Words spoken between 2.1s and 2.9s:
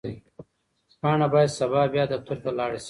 دفتر ته لاړه شي.